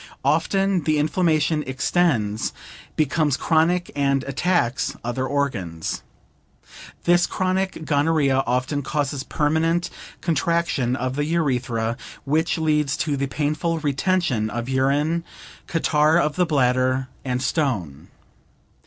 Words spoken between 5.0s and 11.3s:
other organs. This chronic gonorrhea often causes permanent contraction of the